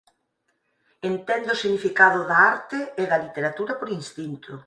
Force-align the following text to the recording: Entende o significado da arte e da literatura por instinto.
Entende 1.09 1.49
o 1.55 1.59
significado 1.63 2.19
da 2.29 2.37
arte 2.53 2.79
e 3.01 3.03
da 3.11 3.21
literatura 3.25 3.73
por 3.79 3.89
instinto. 3.99 4.51